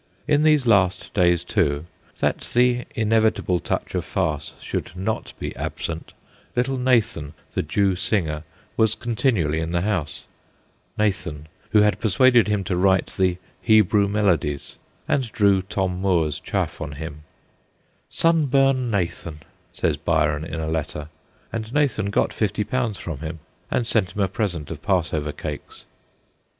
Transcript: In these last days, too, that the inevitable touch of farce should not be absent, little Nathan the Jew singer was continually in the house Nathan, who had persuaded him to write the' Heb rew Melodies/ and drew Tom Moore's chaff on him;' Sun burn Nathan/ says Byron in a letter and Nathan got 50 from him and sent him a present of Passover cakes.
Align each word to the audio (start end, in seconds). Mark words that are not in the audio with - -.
In 0.27 0.41
these 0.41 0.65
last 0.65 1.13
days, 1.13 1.43
too, 1.43 1.85
that 2.17 2.39
the 2.55 2.85
inevitable 2.95 3.59
touch 3.59 3.93
of 3.93 4.03
farce 4.03 4.55
should 4.59 4.91
not 4.95 5.33
be 5.37 5.55
absent, 5.55 6.13
little 6.55 6.79
Nathan 6.79 7.35
the 7.53 7.61
Jew 7.61 7.95
singer 7.95 8.41
was 8.75 8.95
continually 8.95 9.59
in 9.59 9.73
the 9.73 9.81
house 9.83 10.23
Nathan, 10.97 11.47
who 11.69 11.81
had 11.83 11.99
persuaded 11.99 12.47
him 12.47 12.63
to 12.63 12.75
write 12.75 13.13
the' 13.15 13.37
Heb 13.67 13.93
rew 13.93 14.07
Melodies/ 14.07 14.79
and 15.07 15.31
drew 15.31 15.61
Tom 15.61 16.01
Moore's 16.01 16.39
chaff 16.39 16.81
on 16.81 16.93
him;' 16.93 17.21
Sun 18.23 18.47
burn 18.47 18.89
Nathan/ 18.89 19.41
says 19.71 19.97
Byron 19.97 20.43
in 20.43 20.59
a 20.59 20.67
letter 20.67 21.09
and 21.53 21.71
Nathan 21.71 22.09
got 22.09 22.33
50 22.33 22.63
from 22.95 23.19
him 23.19 23.37
and 23.69 23.85
sent 23.85 24.15
him 24.15 24.23
a 24.23 24.27
present 24.27 24.71
of 24.71 24.81
Passover 24.81 25.31
cakes. 25.31 25.85